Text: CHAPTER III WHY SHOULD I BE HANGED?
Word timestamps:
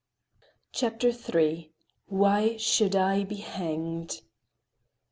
CHAPTER 0.71 1.09
III 1.09 1.71
WHY 2.07 2.57
SHOULD 2.57 2.95
I 2.95 3.23
BE 3.23 3.35
HANGED? 3.35 4.23